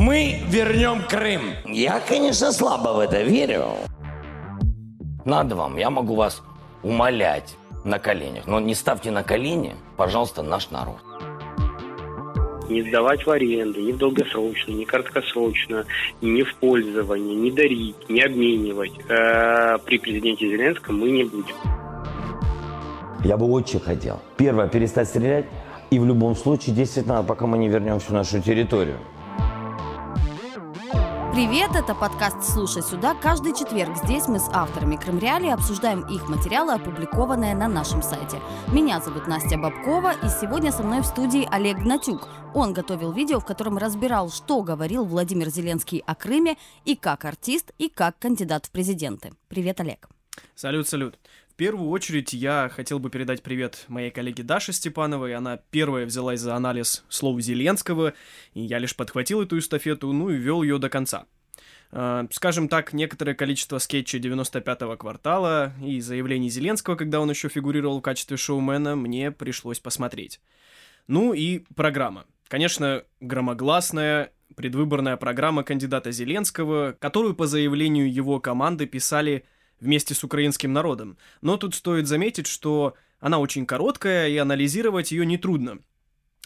[0.00, 1.42] Мы вернем Крым.
[1.66, 3.66] Я, конечно, слабо в это верю.
[5.26, 6.42] Надо вам, я могу вас
[6.82, 8.46] умолять на коленях.
[8.46, 10.96] Но не ставьте на колени, пожалуйста, наш народ.
[12.70, 15.84] Не сдавать в аренду, ни в долгосрочную, ни краткосрочную,
[16.22, 18.92] ни в пользование, не дарить, не обменивать.
[19.06, 21.56] Э, при президенте Зеленском мы не будем.
[23.22, 24.18] Я бы очень хотел.
[24.38, 25.44] Первое, перестать стрелять.
[25.90, 28.96] И в любом случае действовать надо, пока мы не вернем всю нашу территорию.
[31.32, 33.14] Привет, это подкаст «Слушай сюда».
[33.14, 38.40] Каждый четверг здесь мы с авторами Крымреалии обсуждаем их материалы, опубликованные на нашем сайте.
[38.72, 42.28] Меня зовут Настя Бабкова, и сегодня со мной в студии Олег Гнатюк.
[42.52, 47.70] Он готовил видео, в котором разбирал, что говорил Владимир Зеленский о Крыме и как артист,
[47.78, 49.32] и как кандидат в президенты.
[49.46, 50.08] Привет, Олег.
[50.56, 51.16] Салют, салют
[51.60, 55.34] первую очередь я хотел бы передать привет моей коллеге Даше Степановой.
[55.34, 58.14] Она первая взялась за анализ слов Зеленского,
[58.54, 61.26] и я лишь подхватил эту эстафету, ну и вел ее до конца.
[61.92, 67.98] Uh, скажем так, некоторое количество скетчей 95-го квартала и заявлений Зеленского, когда он еще фигурировал
[67.98, 70.40] в качестве шоумена, мне пришлось посмотреть.
[71.08, 72.24] Ну и программа.
[72.48, 79.44] Конечно, громогласная предвыборная программа кандидата Зеленского, которую по заявлению его команды писали
[79.80, 81.18] вместе с украинским народом.
[81.40, 85.78] Но тут стоит заметить, что она очень короткая, и анализировать ее нетрудно.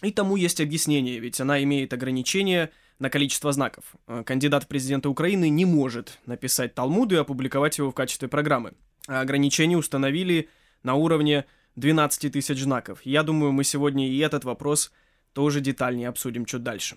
[0.02, 3.84] И тому есть объяснение, ведь она имеет ограничения на количество знаков.
[4.06, 8.72] Э, кандидат в президенты Украины не может написать Талмуд и опубликовать его в качестве программы.
[9.06, 10.48] А ограничения установили
[10.82, 11.44] на уровне
[11.76, 13.00] 12 тысяч знаков.
[13.04, 14.92] Я думаю, мы сегодня и этот вопрос
[15.32, 16.96] тоже детальнее обсудим чуть дальше.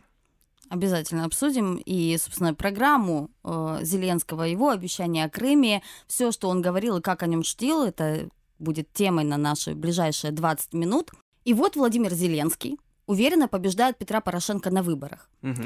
[0.69, 6.97] Обязательно обсудим и, собственно, программу э, Зеленского, его обещания о Крыме, все, что он говорил
[6.97, 8.29] и как о нем шутил, это
[8.59, 11.11] будет темой на наши ближайшие 20 минут.
[11.45, 15.29] И вот Владимир Зеленский уверенно побеждает Петра Порошенко на выборах.
[15.41, 15.63] Угу.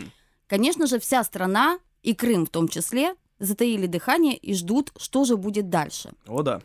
[0.47, 5.35] Конечно же, вся страна, и Крым в том числе, затаили дыхание и ждут, что же
[5.35, 6.11] будет дальше.
[6.27, 6.61] О, да.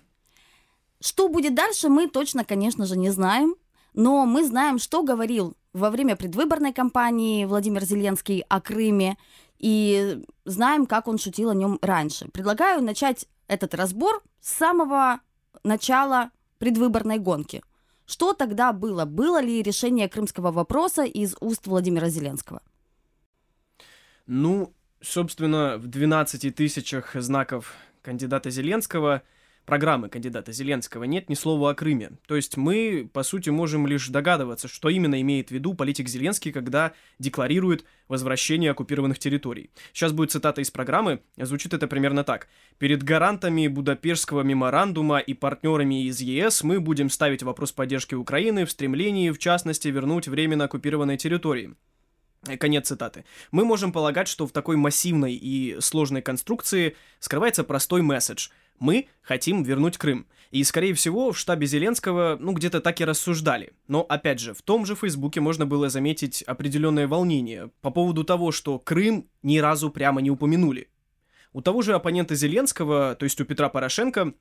[1.01, 3.55] Что будет дальше, мы точно, конечно же, не знаем,
[3.95, 9.17] но мы знаем, что говорил во время предвыборной кампании Владимир Зеленский о Крыме,
[9.59, 12.29] и знаем, как он шутил о нем раньше.
[12.29, 15.21] Предлагаю начать этот разбор с самого
[15.65, 17.63] начала предвыборной гонки.
[18.07, 19.05] Что тогда было?
[19.05, 22.63] Было ли решение крымского вопроса из уст Владимира Зеленского?
[24.27, 29.23] Ну, собственно, в 12 тысячах знаков кандидата Зеленского–
[29.67, 32.13] программы кандидата Зеленского нет ни слова о Крыме.
[32.27, 36.53] То есть мы, по сути, можем лишь догадываться, что именно имеет в виду политик Зеленский,
[36.53, 39.71] когда декларирует возвращение оккупированных территорий.
[39.93, 42.49] Сейчас будет цитата из программы, звучит это примерно так.
[42.79, 48.71] «Перед гарантами Будапештского меморандума и партнерами из ЕС мы будем ставить вопрос поддержки Украины в
[48.71, 51.75] стремлении, в частности, вернуть временно оккупированные территории».
[52.61, 53.25] Конец цитаты.
[53.51, 59.63] Мы можем полагать, что в такой массивной и сложной конструкции скрывается простой месседж– мы хотим
[59.63, 60.27] вернуть Крым.
[60.51, 63.73] И, скорее всего, в штабе Зеленского, ну, где-то так и рассуждали.
[63.89, 68.53] Но, опять же, в том же Фейсбуке можно было заметить определенное волнение по поводу того,
[68.53, 70.89] что Крым ни разу прямо не упомянули.
[71.53, 74.35] У того же оппонента Зеленского, то есть у Петра Порошенко,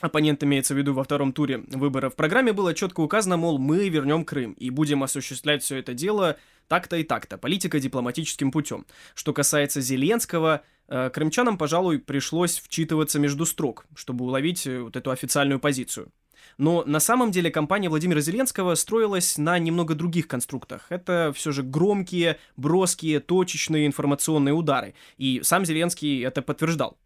[0.00, 3.88] оппонент имеется в виду во втором туре выборов, в программе было четко указано, мол, мы
[3.88, 6.36] вернем Крым и будем осуществлять все это дело
[6.68, 8.86] так-то и так-то, политика дипломатическим путем.
[9.14, 15.60] Что касается Зеленского, крымчанам, пожалуй, пришлось вчитываться между строк, чтобы уловить э, вот эту официальную
[15.60, 16.12] позицию.
[16.58, 20.86] Но на самом деле кампания Владимира Зеленского строилась на немного других конструктах.
[20.88, 24.94] Это все же громкие, броские, точечные информационные удары.
[25.16, 26.98] И сам Зеленский это подтверждал.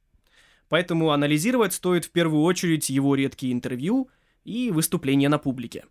[0.68, 4.08] Поэтому анализировать стоит в первую очередь его редкие интервью
[4.44, 5.84] и выступления на публике.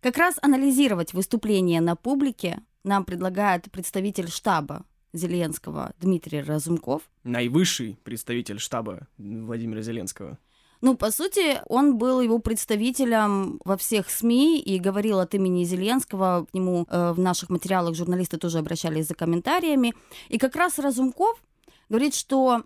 [0.00, 7.02] Как раз анализировать выступления на публике нам предлагает представитель штаба Зеленского Дмитрий Разумков.
[7.24, 10.38] Наивысший представитель штаба Владимира Зеленского.
[10.80, 16.46] Ну, по сути, он был его представителем во всех СМИ и говорил от имени Зеленского.
[16.48, 19.92] К нему э, в наших материалах журналисты тоже обращались за комментариями.
[20.28, 21.42] И как раз Разумков
[21.88, 22.62] говорит, что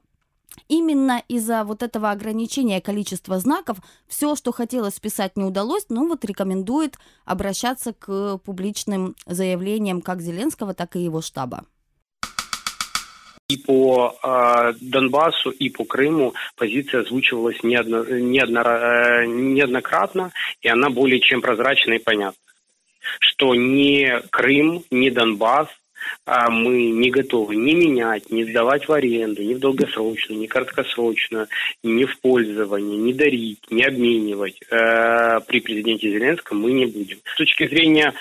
[0.69, 6.25] именно из-за вот этого ограничения количества знаков все, что хотелось списать, не удалось, но вот
[6.27, 11.65] рекомендует обращаться к публичным заявлениям как Зеленского, так и его штаба.
[13.49, 20.89] И по э, Донбассу, и по Крыму позиция озвучивалась неодно, неодно, э, неоднократно, и она
[20.89, 22.39] более чем прозрачна и понятна.
[23.21, 25.69] Что ни Крым, ни Донбасс
[26.25, 31.49] а мы не готовы ни менять, ни сдавать в аренду, ни в долгосрочную, ни краткосрочную,
[31.83, 37.19] ни в пользование, ни дарить, ни обменивать э, при президенте Зеленском мы не будем.
[37.25, 38.15] С точки зрения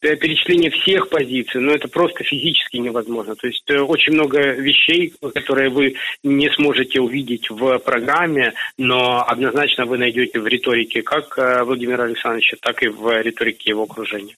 [0.00, 3.34] перечисление всех позиций, но это просто физически невозможно.
[3.34, 9.98] То есть очень много вещей, которые вы не сможете увидеть в программе, но однозначно вы
[9.98, 11.36] найдете в риторике как
[11.66, 14.36] Владимира Александровича, так и в риторике его окружения.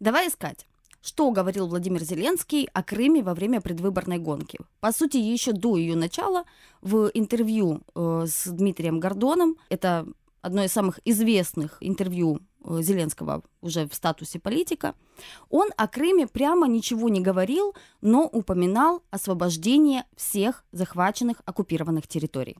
[0.00, 0.66] Давай искать.
[1.02, 4.58] Что говорил Владимир Зеленский о Крыме во время предвыборной гонки?
[4.80, 6.44] По сути, еще до ее начала
[6.82, 10.06] в интервью э, с Дмитрием Гордоном, это
[10.42, 14.94] одно из самых известных интервью э, Зеленского уже в статусе политика,
[15.48, 22.58] он о Крыме прямо ничего не говорил, но упоминал освобождение всех захваченных оккупированных территорий.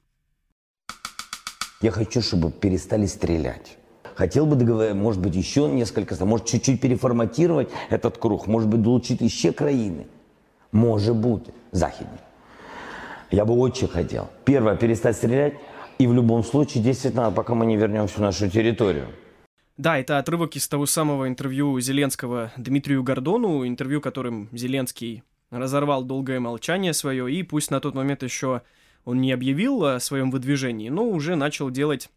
[1.82, 3.78] Я хочу, чтобы перестали стрелять.
[4.14, 9.20] Хотел бы договориться, может быть, еще несколько, может, чуть-чуть переформатировать этот круг, может быть, долучить
[9.22, 10.06] еще краины.
[10.72, 12.18] Может быть, західні.
[13.30, 14.28] Я бы очень хотел.
[14.44, 15.54] Первое, перестать стрелять.
[15.98, 19.06] И в любом случае действовать надо, пока мы не вернемся в нашу территорию.
[19.80, 26.38] Да, это отрывок из того самого интервью Зеленского Дмитрию Гордону, интервью, которым Зеленский разорвал долгое
[26.38, 28.60] молчание свое, и пусть на тот момент еще
[29.06, 32.10] он не объявил о своем выдвижении, но уже начал делать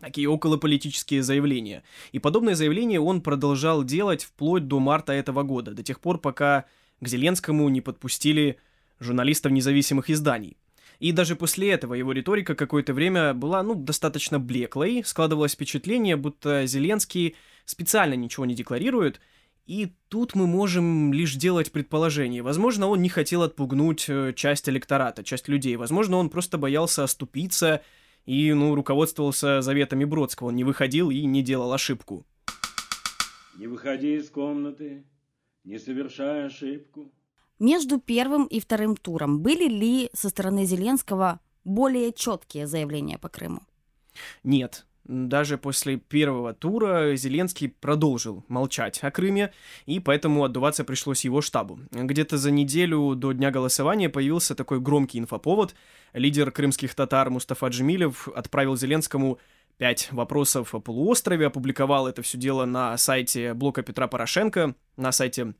[0.00, 1.84] такие околополитические заявления.
[2.10, 6.64] И подобные заявления он продолжал делать вплоть до марта этого года, до тех пор, пока
[7.00, 8.58] к Зеленскому не подпустили
[8.98, 10.56] журналистов независимых изданий.
[10.98, 15.02] И даже после этого его риторика какое-то время была, ну, достаточно блеклой.
[15.04, 19.20] Складывалось впечатление, будто Зеленский специально ничего не декларирует.
[19.66, 22.42] И тут мы можем лишь делать предположение.
[22.42, 25.74] Возможно, он не хотел отпугнуть э, часть электората, часть людей.
[25.74, 27.82] Возможно, он просто боялся оступиться
[28.26, 30.48] и, ну, руководствовался заветами Бродского.
[30.48, 32.24] Он не выходил и не делал ошибку.
[33.56, 35.04] Не выходи из комнаты,
[35.64, 37.12] не совершай ошибку.
[37.58, 43.62] Между первым и вторым туром были ли со стороны Зеленского более четкие заявления по Крыму?
[44.44, 44.86] Нет.
[45.04, 49.52] Даже после первого тура Зеленский продолжил молчать о Крыме,
[49.86, 51.78] и поэтому отдуваться пришлось его штабу.
[51.92, 55.76] Где-то за неделю до дня голосования появился такой громкий инфоповод.
[56.12, 59.38] Лидер крымских татар Мустафа Джемилев отправил Зеленскому
[59.78, 65.54] пять вопросов о полуострове, опубликовал это все дело на сайте блока Петра Порошенко, на сайте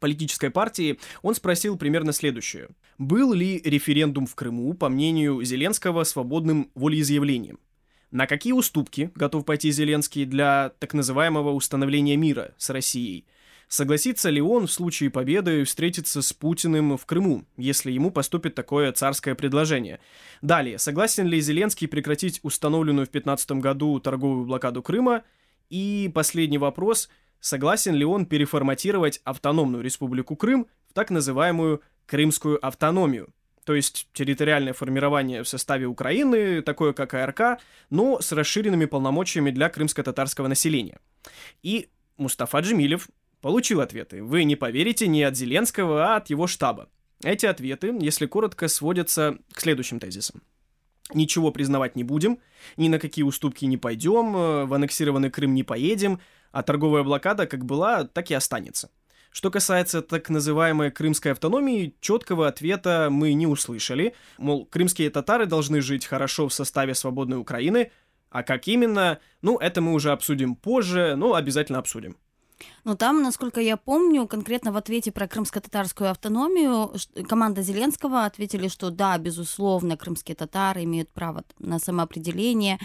[0.00, 2.68] политической партии, он спросил примерно следующее.
[2.98, 7.58] Был ли референдум в Крыму, по мнению Зеленского, свободным волеизъявлением?
[8.10, 13.26] На какие уступки готов пойти Зеленский для так называемого установления мира с Россией?
[13.68, 18.92] Согласится ли он в случае победы встретиться с Путиным в Крыму, если ему поступит такое
[18.92, 19.98] царское предложение?
[20.40, 25.24] Далее, согласен ли Зеленский прекратить установленную в 2015 году торговую блокаду Крыма?
[25.68, 27.08] И последний вопрос–
[27.40, 33.32] согласен ли он переформатировать автономную республику Крым в так называемую Крымскую автономию,
[33.66, 37.60] то есть территориальное формирование в составе Украины, такое как АРК,
[37.90, 41.00] но с расширенными полномочиями для крымско-татарского населения.
[41.64, 43.08] И Мустафа Джемилев
[43.40, 44.22] получил ответы.
[44.22, 46.88] Вы не поверите не от Зеленского, а от его штаба.
[47.24, 50.42] Эти ответы, если коротко, сводятся к следующим тезисам.
[51.12, 52.38] Ничего признавать не будем,
[52.76, 56.20] ни на какие уступки не пойдем, э, в аннексированный Крым не поедем,
[56.56, 58.88] а торговая блокада как была, так и останется.
[59.30, 64.14] Что касается так называемой крымской автономии, четкого ответа мы не услышали.
[64.38, 67.90] Мол, крымские татары должны жить хорошо в составе свободной Украины,
[68.30, 72.16] а как именно, ну, это мы уже обсудим позже, но обязательно обсудим.
[72.84, 76.92] Ну, там, насколько я помню, конкретно в ответе про крымско-татарскую автономию
[77.28, 82.78] команда Зеленского ответили, что да, безусловно, крымские татары имеют право на самоопределение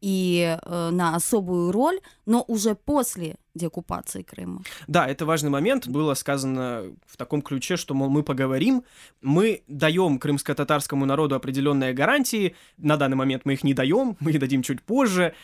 [0.00, 4.62] и э, на особую роль, но уже после деоккупации Крыма.
[4.86, 5.88] Да, это важный момент.
[5.88, 8.84] Было сказано в таком ключе, что, мол, мы поговорим,
[9.20, 14.38] мы даем крымско-татарскому народу определенные гарантии, на данный момент мы их не даем, мы их
[14.38, 15.34] дадим чуть позже,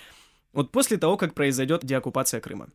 [0.52, 2.68] вот после того, как произойдет деоккупация Крыма.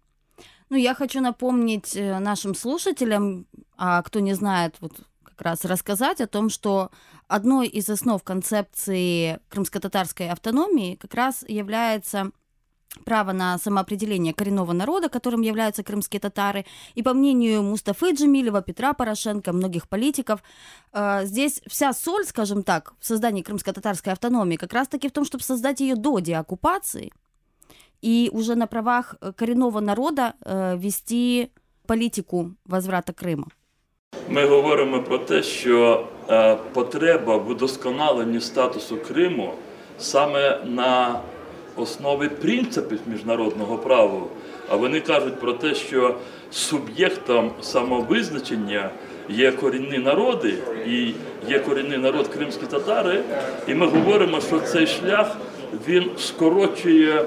[0.70, 6.22] Ну, я хочу напомнить э, нашим слушателям, а кто не знает, вот как раз рассказать
[6.22, 6.92] о том, что
[7.28, 12.32] одной из основ концепции крымско-татарской автономии как раз является
[13.04, 16.66] право на самоопределение коренного народа, которым являются крымские татары.
[16.94, 20.44] И по мнению Мустафы Джемилева, Петра Порошенко, многих политиков,
[20.94, 25.44] э, здесь вся соль, скажем так, в создании крымско-татарской автономии как раз-таки в том, чтобы
[25.44, 27.12] создать ее до деоккупации–
[28.02, 31.50] и уже на правах э, коренного народа э, вести
[31.88, 33.46] політику возврата Криму.
[34.30, 39.54] Ми говоримо про те, що е, потреба в удосконаленні статусу Криму
[39.98, 41.20] саме на
[41.76, 44.22] основі принципів міжнародного права.
[44.70, 46.16] А вони кажуть про те, що
[46.52, 48.90] суб'єктом самовизначення
[49.30, 50.54] є корінні народи,
[50.88, 51.14] і
[51.50, 53.24] є корінний народ кримські татари.
[53.68, 55.38] І ми говоримо, що цей шлях
[55.88, 57.26] він скорочує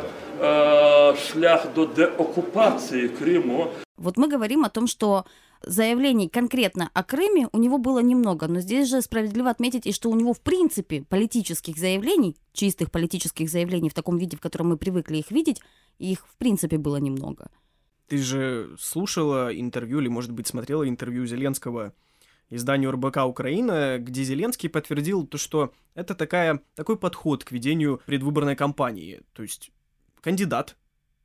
[1.17, 3.71] шлях до деоккупации Крыму.
[3.97, 5.25] Вот мы говорим о том, что
[5.63, 10.11] заявлений конкретно о Крыме у него было немного, но здесь же справедливо отметить и что
[10.11, 14.77] у него в принципе политических заявлений, чистых политических заявлений в таком виде, в котором мы
[14.77, 15.61] привыкли их видеть,
[15.99, 17.49] их в принципе было немного.
[18.09, 21.93] Ты же слушала интервью или, может быть, смотрела интервью Зеленского
[22.51, 28.57] изданию РБК «Украина», где Зеленский подтвердил то, что это такая, такой подход к ведению предвыборной
[28.57, 29.23] кампании.
[29.33, 29.71] То есть
[30.23, 30.77] кандидат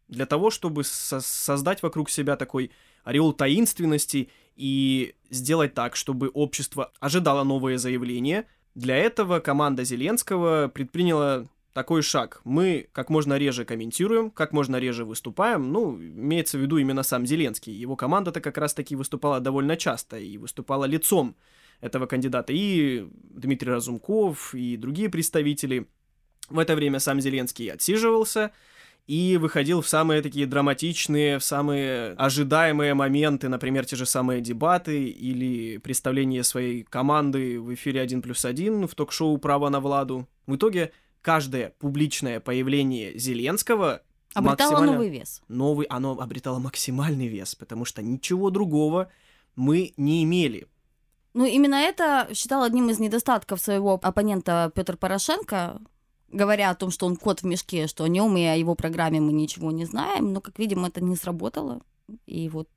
[0.10, 2.72] для того, чтобы со- создать вокруг себя такой
[3.04, 8.46] ореол таинственности и сделать так, чтобы общество ожидало новые заявления.
[8.76, 12.42] Для этого команда Зеленского предприняла такой шаг.
[12.44, 15.72] Мы как можно реже комментируем, как можно реже выступаем.
[15.72, 17.72] Ну, имеется в виду именно сам Зеленский.
[17.72, 21.36] Его команда-то как раз-таки выступала довольно часто и выступала лицом
[21.80, 22.52] этого кандидата.
[22.52, 25.88] И Дмитрий Разумков, и другие представители.
[26.50, 28.52] В это время сам Зеленский отсиживался
[29.08, 35.08] и выходил в самые такие драматичные, в самые ожидаемые моменты, например, те же самые дебаты
[35.08, 40.28] или представление своей команды в эфире 1 плюс 1 в ток-шоу «Право на Владу».
[40.46, 44.02] В итоге каждое публичное появление Зеленского
[44.34, 45.42] Обретало максимально- новый вес.
[45.48, 49.10] новый, оно обретало максимальный вес, потому что ничего другого
[49.56, 50.68] мы не имели.
[51.34, 55.80] Ну, именно это считал одним из недостатков своего оппонента Петр Порошенко,
[56.30, 59.20] говоря о том, что он кот в мешке, что о нем и о его программе
[59.20, 61.82] мы ничего не знаем, но, как видим, это не сработало.
[62.26, 62.70] И вот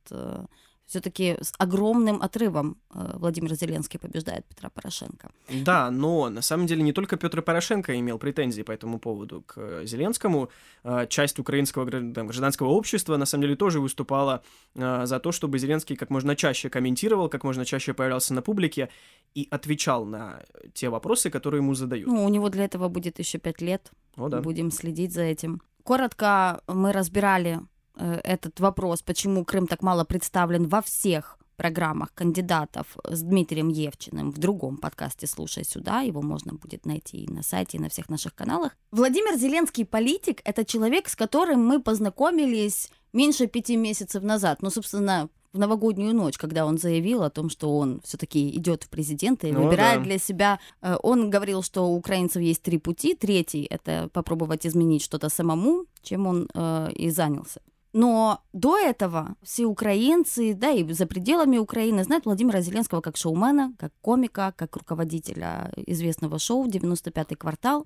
[0.90, 5.30] все-таки с огромным отрывом э, Владимир Зеленский побеждает Петра Порошенко.
[5.49, 9.54] Да, но на самом деле не только Петр Порошенко имел претензии по этому поводу к
[9.56, 10.49] э, Зеленскому.
[10.82, 14.42] Э, Часть украинского там, гражданского общества на самом деле тоже выступала
[14.75, 18.88] за то, чтобы Зеленский как можно чаще комментировал, как можно чаще появлялся на публике
[19.35, 20.42] и отвечал на
[20.75, 22.09] те вопросы, которые ему задают.
[22.09, 23.92] Ну, у него для этого будет еще пять лет.
[24.16, 24.40] О, да.
[24.40, 25.61] Будем следить за этим.
[25.85, 27.61] Коротко мы разбирали
[27.97, 34.38] этот вопрос, почему Крым так мало представлен во всех программах кандидатов с Дмитрием Евчиным в
[34.38, 36.00] другом подкасте «Слушай сюда».
[36.00, 38.73] Его можно будет найти и на сайте, и на всех наших каналах.
[38.92, 44.62] Владимир Зеленский политик– это человек, с которым мы познакомились меньше пяти месяцев назад.
[44.62, 48.88] Ну, собственно, в новогоднюю ночь, когда он заявил о том, что он все-таки идет в
[48.88, 50.04] президенты и Ну выбирает да.
[50.04, 50.61] для себя.
[50.80, 53.14] э, Он говорил, что у украинцев есть три пути.
[53.14, 57.61] Третий это попробовать изменить что-то самому, чем он э, и занялся.
[57.92, 63.75] Но до этого все украинцы, да и за пределами Украины знают Владимира Зеленского как шоумена,
[63.78, 67.85] как комика, как руководителя известного шоу «95-й квартал».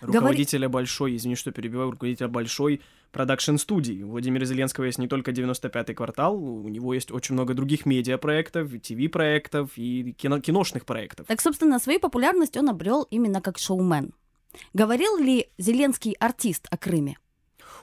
[0.00, 2.80] Руководителя большой, извини, что перебиваю, руководителя большой
[3.12, 4.02] продакшн-студии.
[4.02, 8.70] У Владимира Зеленского есть не только 95-й квартал, у него есть очень много других медиапроектов,
[8.82, 11.26] ТВ-проектов и кино киношных проектов.
[11.26, 14.14] Так, собственно, свою популярность он обрел именно как шоумен.
[14.72, 17.16] Говорил ли Зеленский артист о Крыме?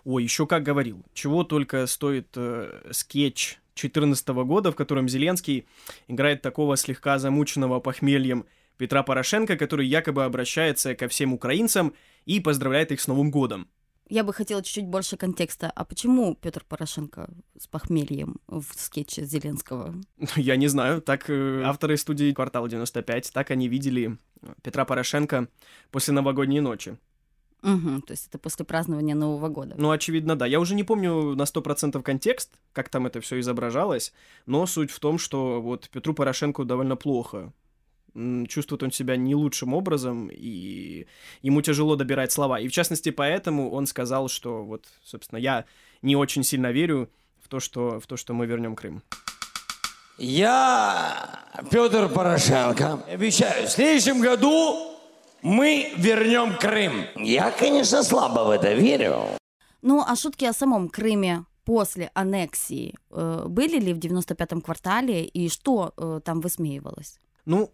[0.04, 1.04] Ой, еще как говорил.
[1.14, 5.68] Чего только стоит э, скетч 2014 года, в котором Зеленский
[6.08, 8.46] играет такого слегка замученного похмельем
[8.78, 11.94] Петра Порошенко, который якобы обращается ко всем украинцам
[12.26, 13.68] и поздравляет их с Новым годом.
[14.10, 15.72] Я бы хотела чуть-чуть больше контекста.
[15.74, 19.96] А почему Петр Порошенко с похмельем в скетче Зеленского?
[20.36, 24.18] Я не знаю, так э, авторы студии «Квартал 95», так они видели
[24.64, 25.48] Петра Порошенко
[25.92, 26.98] после новогодней ночи.
[27.64, 29.76] Угу, то есть это после празднования Нового года.
[29.78, 30.48] Ну, очевидно, да.
[30.48, 34.14] Я уже не помню на 100% контекст, как там это все изображалось,
[34.48, 37.54] но суть в том, что вот Петру Порошенко довольно плохо.
[38.48, 41.06] Чувствует он себя не лучшим образом, и
[41.42, 42.60] ему тяжело добирать слова.
[42.60, 45.66] И в частности, поэтому он сказал, что вот, собственно, я
[46.02, 47.10] не очень сильно верю
[47.42, 49.04] в то, что, в то, что мы вернем Крым.
[50.18, 51.40] Я,
[51.70, 54.92] Петр Порошенко, обещаю, в следующем году
[55.44, 57.06] мы вернем Крым.
[57.16, 59.38] Я, конечно, слабо в это верю.
[59.82, 65.50] Ну, а шутки о самом Крыме после аннексии э, были ли в 95-м квартале, и
[65.50, 67.20] что э, там высмеивалось?
[67.46, 67.74] Ну,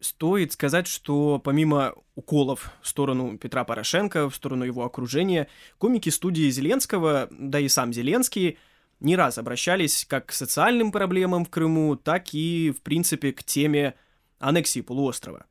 [0.00, 6.50] стоит сказать, что помимо уколов в сторону Петра Порошенко, в сторону его окружения, комики студии
[6.50, 8.58] Зеленского, да и сам Зеленский,
[9.00, 13.94] не раз обращались как к социальным проблемам в Крыму, так и, в принципе, к теме
[14.38, 15.46] аннексии полуострова.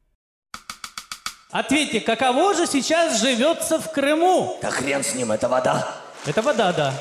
[1.52, 4.58] Ответьте, каково же сейчас живется в Крыму?
[4.62, 5.98] Да хрен с ним, это вода.
[6.26, 6.94] Это вода, да.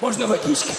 [0.00, 0.72] Можно водички?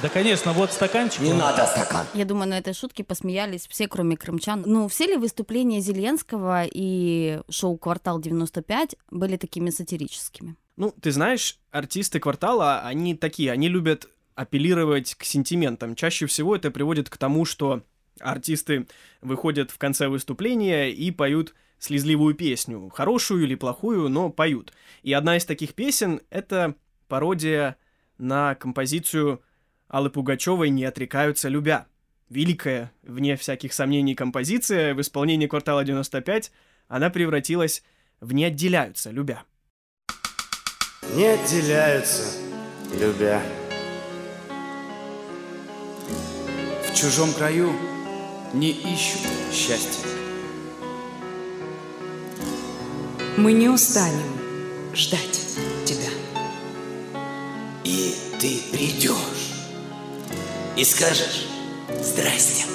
[0.00, 1.20] Да, конечно, вот стаканчик.
[1.20, 2.06] Не надо стакан.
[2.14, 4.62] Я думаю, на этой шутке посмеялись все, кроме крымчан.
[4.64, 10.56] Ну, все ли выступления Зеленского и шоу «Квартал 95» были такими сатирическими?
[10.76, 15.94] Ну, ты знаешь, артисты квартала, они такие, они любят апеллировать к сентиментам.
[15.94, 17.82] Чаще всего это приводит к тому, что
[18.20, 18.86] артисты
[19.20, 22.88] выходят в конце выступления и поют слезливую песню.
[22.94, 24.72] Хорошую или плохую, но поют.
[25.02, 26.76] И одна из таких песен— это
[27.08, 27.76] пародия
[28.18, 29.42] на композицию
[29.88, 31.86] Аллы Пугачевой «Не отрекаются любя».
[32.28, 36.52] Великая, вне всяких сомнений, композиция в исполнении «Квартала 95»
[36.86, 37.82] она превратилась
[38.20, 39.42] в «Не отделяются любя».
[41.16, 42.38] Не отделяются,
[42.94, 43.42] любя.
[46.86, 47.72] В чужом краю
[48.54, 50.21] не ищут счастья.
[53.38, 55.40] Мы не устанем ждать
[55.86, 56.10] тебя.
[57.82, 59.54] И ты придешь
[60.76, 61.46] и скажешь
[62.02, 62.66] «Здрасте».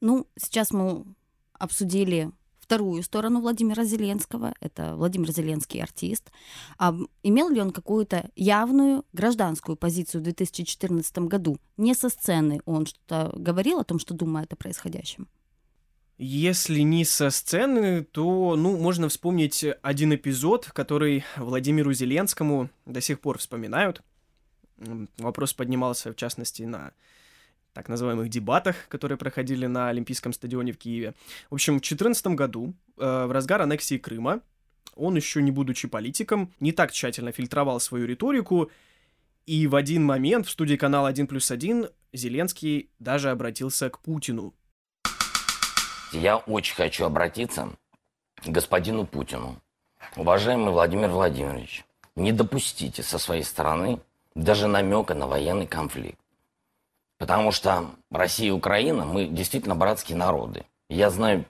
[0.00, 1.04] Ну, сейчас мы
[1.52, 4.52] обсудили вторую сторону Владимира Зеленского.
[4.58, 6.32] Это Владимир Зеленский артист.
[6.76, 11.56] А имел ли он какую-то явную гражданскую позицию в 2014 году?
[11.76, 15.28] Не со сцены он что-то говорил о том, что думает о происходящем?
[16.18, 23.20] Если не со сцены, то, ну, можно вспомнить один эпизод, который Владимиру Зеленскому до сих
[23.20, 24.02] пор вспоминают.
[25.18, 26.92] Вопрос поднимался, в частности, на
[27.72, 31.14] так называемых дебатах, которые проходили на Олимпийском стадионе в Киеве.
[31.50, 34.42] В общем, в 2014 году, э, в разгар аннексии Крыма,
[34.94, 38.70] он еще не будучи политиком, не так тщательно фильтровал свою риторику,
[39.46, 44.54] и в один момент в студии канала 1 плюс 1 Зеленский даже обратился к Путину,
[46.12, 47.70] я очень хочу обратиться
[48.36, 49.56] к господину Путину.
[50.16, 51.84] Уважаемый Владимир Владимирович,
[52.16, 54.00] не допустите со своей стороны
[54.34, 56.18] даже намека на военный конфликт.
[57.18, 60.64] Потому что Россия и Украина, мы действительно братские народы.
[60.88, 61.44] Я знаю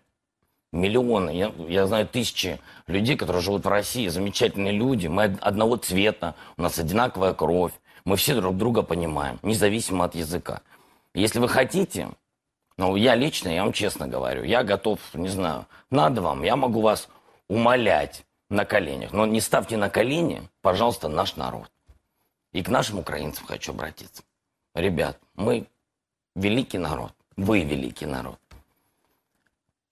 [0.73, 6.35] миллионы, я, я знаю тысячи людей, которые живут в России, замечательные люди, мы одного цвета,
[6.57, 7.73] у нас одинаковая кровь,
[8.05, 10.63] мы все друг друга понимаем, независимо от языка.
[11.15, 12.11] Если вы хотите,
[12.83, 16.81] ну, я лично, я вам честно говорю, я готов, не знаю, надо вам, я могу
[16.81, 17.09] вас
[17.47, 19.13] умолять на коленях.
[19.13, 21.71] Но не ставьте на колени, пожалуйста, наш народ.
[22.51, 24.25] И к нашим украинцам хочу обратиться.
[24.75, 25.69] Ребят, мы
[26.35, 28.41] великий народ, вы великий народ.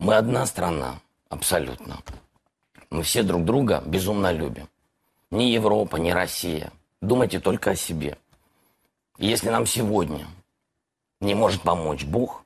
[0.00, 1.98] Мы одна страна, абсолютно.
[2.90, 4.68] Мы все друг друга безумно любим.
[5.30, 6.72] Ни Европа, ни Россия.
[7.00, 8.18] Думайте только о себе.
[9.18, 10.26] И если нам сегодня
[11.20, 12.44] не может помочь Бог,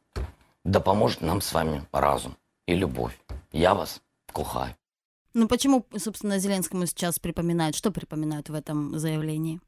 [0.65, 3.19] да поможет нам с вами разум и любовь.
[3.53, 4.75] Я вас кохаю.
[5.35, 7.77] Ну почему, собственно, Зеленскому сейчас припоминают?
[7.77, 9.61] Что припоминают в этом заявлении?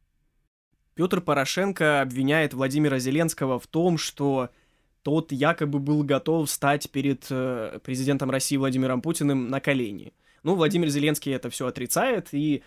[0.94, 4.48] Петр Порошенко обвиняет Владимира Зеленского в том, что
[5.02, 10.14] тот якобы был готов стать перед э, президентом России Владимиром Путиным на колени.
[10.42, 12.62] Ну, Владимир Зеленский это все отрицает и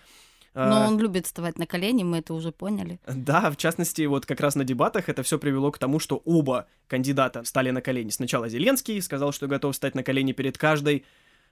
[0.53, 2.99] но а, он любит вставать на колени, мы это уже поняли.
[3.07, 6.67] Да, в частности, вот как раз на дебатах это все привело к тому, что оба
[6.87, 8.09] кандидата стали на колени.
[8.09, 11.05] Сначала Зеленский сказал, что готов встать на колени перед каждой,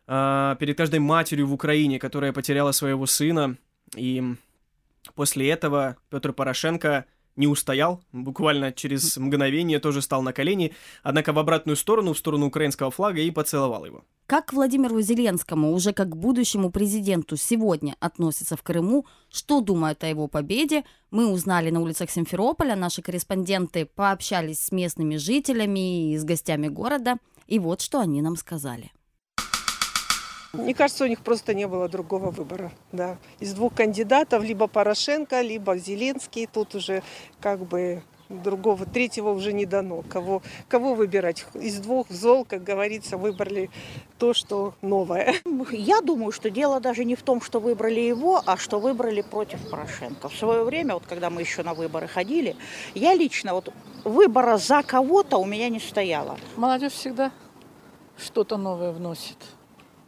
[0.07, 3.57] э, перед каждой матерью в Украине, которая потеряла своего сына.
[3.95, 4.23] И
[5.15, 7.05] после этого Петр Порошенко
[7.37, 10.73] не устоял, буквально через мгновение тоже стал на колени,
[11.03, 14.03] однако в обратную сторону, в сторону украинского флага и поцеловал его.
[14.25, 20.07] Как Владимиру Зеленскому, уже как к будущему президенту, сегодня относится в Крыму, что думают о
[20.07, 26.25] его победе, мы узнали на улицах Симферополя, наши корреспонденты пообщались с местными жителями и с
[26.25, 28.91] гостями города, и вот что они нам сказали.
[30.53, 32.71] Мне кажется, у них просто не было другого выбора.
[32.91, 33.17] Да.
[33.39, 37.03] Из двух кандидатов, либо Порошенко, либо Зеленский, тут уже
[37.39, 40.03] как бы другого, третьего уже не дано.
[40.09, 41.45] Кого, кого выбирать?
[41.53, 43.69] Из двух зол, как говорится, выбрали
[44.17, 45.35] то, что новое.
[45.71, 49.69] Я думаю, что дело даже не в том, что выбрали его, а что выбрали против
[49.69, 50.29] Порошенко.
[50.29, 52.55] В свое время, вот когда мы еще на выборы ходили,
[52.93, 56.37] я лично вот выбора за кого-то у меня не стояло.
[56.55, 57.31] Молодежь всегда
[58.17, 59.37] что-то новое вносит.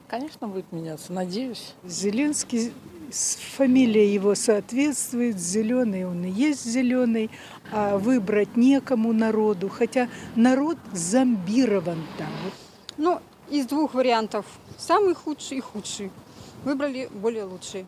[0.09, 1.75] Конечно, будет меняться, надеюсь.
[1.83, 2.73] Зеленский,
[3.11, 7.29] фамилия его соответствует, зеленый он и есть зеленый,
[7.71, 12.31] а выбрать некому народу, хотя народ зомбирован там.
[12.97, 13.19] Ну,
[13.51, 14.47] из двух вариантов,
[14.79, 16.11] самый худший и худший.
[16.63, 17.85] Выбрали более лучший.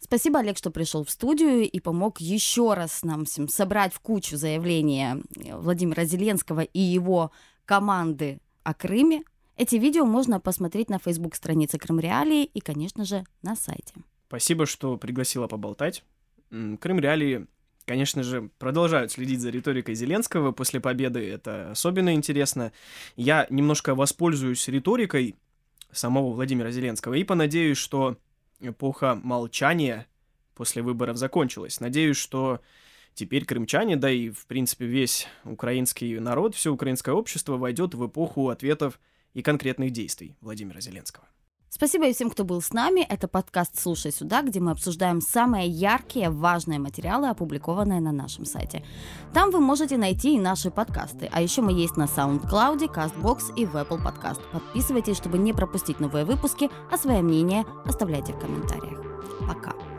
[0.00, 4.36] Спасибо, Олег, что пришел в студию и помог еще раз нам всем собрать в кучу
[4.36, 7.30] заявления Владимира Зеленского и его
[7.64, 9.22] команды о Крыме.
[9.60, 13.92] Эти видео можно посмотреть на Facebook-странице Крым Реалии и, конечно же, на сайте.
[14.26, 16.02] Спасибо, что пригласила поболтать.
[16.48, 17.46] Крым Реалии,
[17.84, 21.28] конечно же, продолжают следить за риторикой Зеленского после победы.
[21.28, 22.72] Это особенно интересно.
[23.16, 25.36] Я немножко воспользуюсь риторикой
[25.92, 28.16] самого Владимира Зеленского и понадеюсь, что
[28.60, 30.06] эпоха молчания
[30.54, 31.80] после выборов закончилась.
[31.80, 32.60] Надеюсь, что
[33.12, 38.48] теперь крымчане, да и, в принципе, весь украинский народ, все украинское общество войдет в эпоху
[38.48, 38.98] ответов
[39.34, 41.26] и конкретных действий Владимира Зеленского.
[41.72, 43.06] Спасибо всем, кто был с нами.
[43.08, 48.84] Это подкаст «Слушай сюда», где мы обсуждаем самые яркие, важные материалы, опубликованные на нашем сайте.
[49.32, 51.30] Там вы можете найти и наши подкасты.
[51.32, 54.40] А еще мы есть на SoundCloud, CastBox и в Apple Podcast.
[54.52, 59.00] Подписывайтесь, чтобы не пропустить новые выпуски, а свое мнение оставляйте в комментариях.
[59.46, 59.89] Пока.